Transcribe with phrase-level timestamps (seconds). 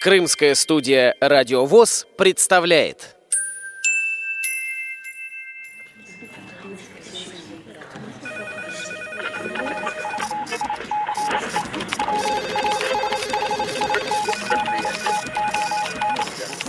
[0.00, 3.16] Крымская студия «Радио ВОЗ» представляет.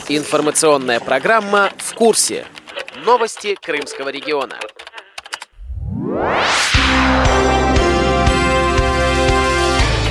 [0.09, 2.45] Информационная программа «В курсе».
[3.05, 4.57] Новости Крымского региона.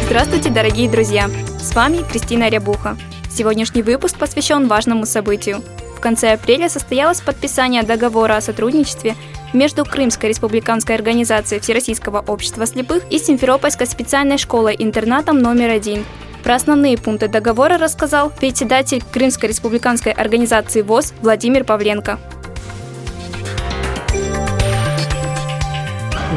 [0.06, 1.28] Здравствуйте, дорогие друзья!
[1.60, 2.96] С вами Кристина Рябуха.
[3.28, 5.62] Сегодняшний выпуск посвящен важному событию.
[5.96, 9.16] В конце апреля состоялось подписание договора о сотрудничестве
[9.52, 16.04] между Крымской республиканской организацией Всероссийского общества слепых и Симферопольской специальной школой-интернатом номер один.
[16.44, 22.20] Про основные пункты договора рассказал председатель Крымской республиканской организации ВОЗ Владимир Павленко.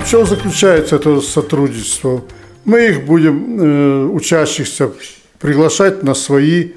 [0.03, 2.23] В чем заключается это сотрудничество?
[2.65, 4.91] Мы их будем, э, учащихся,
[5.39, 6.71] приглашать на свои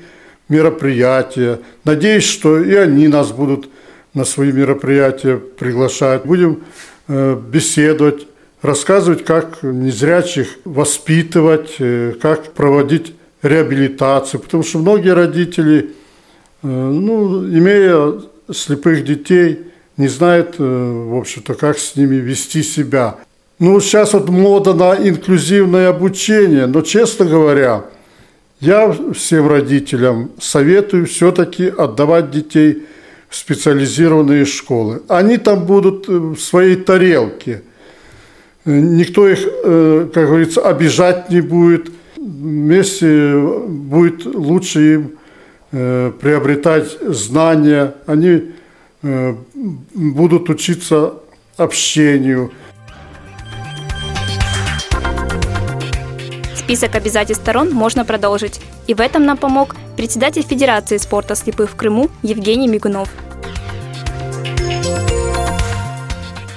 [0.49, 1.61] мероприятия.
[1.85, 3.69] Надеюсь, что и они нас будут
[4.15, 6.25] на свои мероприятия приглашать.
[6.25, 6.63] Будем
[7.09, 8.27] э, беседовать,
[8.61, 14.41] рассказывать, как незрячих воспитывать, э, как проводить реабилитацию.
[14.41, 15.95] Потому что многие родители,
[16.63, 18.21] ну, имея
[18.53, 19.59] слепых детей,
[19.97, 23.19] не знают, в общем-то, как с ними вести себя.
[23.65, 27.85] Ну, сейчас вот мода на инклюзивное обучение, но, честно говоря,
[28.59, 32.83] я всем родителям советую все-таки отдавать детей
[33.29, 35.03] в специализированные школы.
[35.07, 37.63] Они там будут э, в своей тарелке.
[38.65, 41.89] Никто их, э, как говорится, обижать не будет.
[42.17, 43.37] Вместе
[43.69, 45.13] будет лучше им
[45.71, 47.95] э, приобретать знания.
[48.07, 48.51] Они
[49.95, 51.15] будут учиться
[51.57, 52.51] общению–
[56.73, 58.59] Список обязательств сторон можно продолжить.
[58.87, 63.11] И в этом нам помог председатель Федерации спорта слепых в Крыму Евгений Мигунов.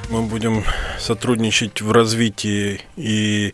[0.09, 0.63] Мы будем
[0.99, 3.53] сотрудничать в развитии и,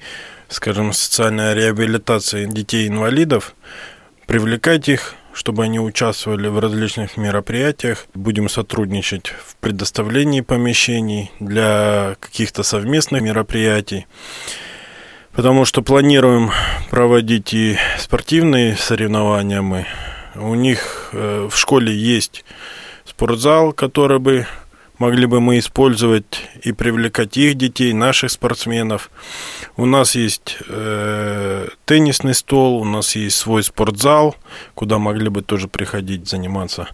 [0.50, 3.56] скажем, социальной реабилитации детей-инвалидов,
[4.28, 8.06] привлекать их чтобы они участвовали в различных мероприятиях.
[8.14, 14.08] Будем сотрудничать в предоставлении помещений для каких-то совместных мероприятий
[15.34, 16.52] потому что планируем
[16.90, 19.86] проводить и спортивные соревнования мы.
[20.36, 22.46] У них э, в школе есть
[23.06, 24.48] спортзал, который бы
[24.98, 29.10] могли бы мы использовать и привлекать их детей, наших спортсменов.
[29.76, 34.36] У нас есть э, теннисный стол, у нас есть свой спортзал,
[34.76, 36.88] куда могли бы тоже приходить заниматься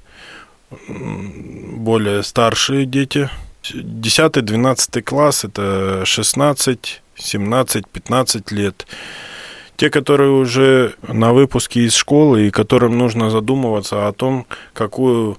[0.87, 3.29] более старшие дети.
[3.73, 8.87] 10-12 класс это 16 17-15 лет.
[9.75, 15.37] Те, которые уже на выпуске из школы и которым нужно задумываться о том, какую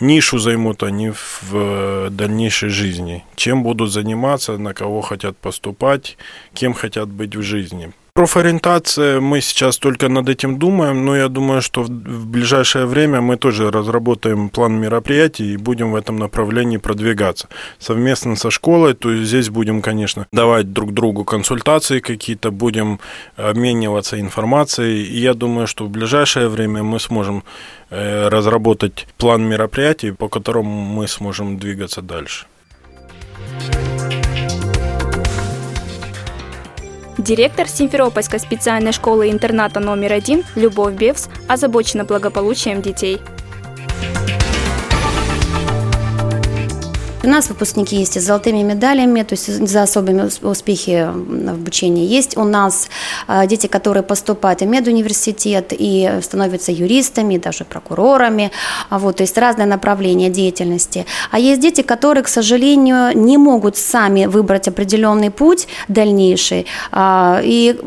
[0.00, 6.18] нишу займут они в дальнейшей жизни, чем будут заниматься, на кого хотят поступать,
[6.52, 7.92] кем хотят быть в жизни.
[8.18, 13.36] Профориентация, мы сейчас только над этим думаем, но я думаю, что в ближайшее время мы
[13.36, 17.48] тоже разработаем план мероприятий и будем в этом направлении продвигаться.
[17.78, 22.98] Совместно со школой, то есть здесь будем, конечно, давать друг другу консультации какие-то, будем
[23.36, 27.44] обмениваться информацией, и я думаю, что в ближайшее время мы сможем
[27.90, 32.46] э, разработать план мероприятий, по которому мы сможем двигаться дальше.
[37.28, 43.20] Директор Симферопольской специальной школы-интерната номер один Любовь Бевс озабочена благополучием детей.
[47.28, 52.06] У нас выпускники есть с золотыми медалями, то есть за особыми успехи в обучении.
[52.06, 52.88] Есть у нас
[53.26, 58.50] а, дети, которые поступают в медуниверситет и становятся юристами, даже прокурорами.
[58.88, 61.04] А вот, то есть разное направление деятельности.
[61.30, 66.64] А есть дети, которые, к сожалению, не могут сами выбрать определенный путь дальнейший.
[66.92, 67.78] А, и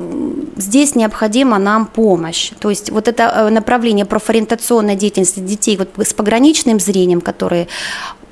[0.55, 2.51] здесь необходима нам помощь.
[2.59, 7.67] То есть вот это э, направление профориентационной деятельности детей вот с пограничным зрением, которые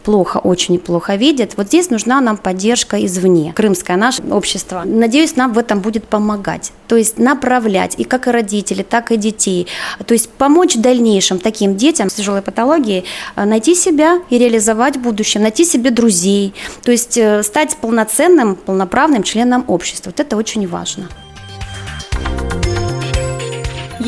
[0.10, 3.54] плохо, очень плохо видят, вот здесь нужна нам поддержка извне.
[3.56, 6.72] Крымское наше общество, надеюсь, нам в этом будет помогать.
[6.88, 9.68] То есть направлять и как и родители, так и детей.
[10.08, 14.98] То есть помочь в дальнейшем таким детям с тяжелой патологией э, найти себя и реализовать
[14.98, 16.56] в будущем, найти себе друзей.
[16.82, 20.10] То есть э, стать полноценным, полноправным членом общества.
[20.10, 21.08] Вот это очень важно.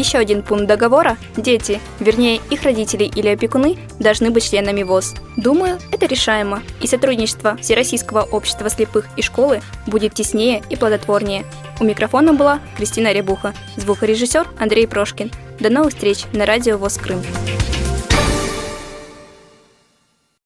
[0.01, 5.13] Еще один пункт договора– дети, вернее их родители или опекуны, должны быть членами ВОЗ.
[5.37, 11.45] Думаю, это решаемо, и сотрудничество Всероссийского общества слепых и школы будет теснее и плодотворнее.
[11.79, 15.29] У микрофона была Кристина Рябуха, звукорежиссер Андрей Прошкин.
[15.59, 17.21] До новых встреч на радио ВОЗ Крым.